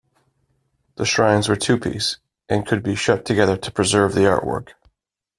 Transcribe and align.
The 0.95 1.05
shrines 1.05 1.47
were 1.47 1.55
two-piece, 1.55 2.17
and 2.49 2.65
could 2.65 2.81
be 2.81 2.95
shut 2.95 3.23
together 3.23 3.55
to 3.57 3.71
preserve 3.71 4.15
the 4.15 4.21
artwork. 4.21 4.69